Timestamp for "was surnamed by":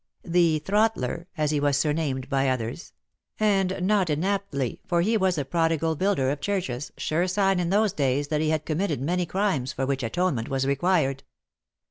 1.59-2.49